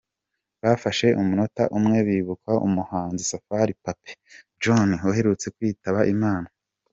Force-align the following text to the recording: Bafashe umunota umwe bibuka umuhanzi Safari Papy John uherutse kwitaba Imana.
Bafashe 0.63 1.07
umunota 1.21 1.63
umwe 1.77 1.97
bibuka 2.07 2.51
umuhanzi 2.67 3.23
Safari 3.31 3.73
Papy 3.83 4.11
John 4.61 4.89
uherutse 5.09 5.47
kwitaba 5.55 6.01
Imana. 6.15 6.47